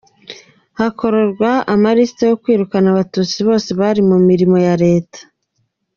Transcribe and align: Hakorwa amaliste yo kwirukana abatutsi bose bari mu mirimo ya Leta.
Hakorwa 0.79 1.51
amaliste 1.73 2.23
yo 2.29 2.35
kwirukana 2.41 2.87
abatutsi 2.89 3.37
bose 3.47 3.69
bari 3.79 4.01
mu 4.09 4.17
mirimo 4.29 4.57
ya 4.67 4.73
Leta. 4.83 5.19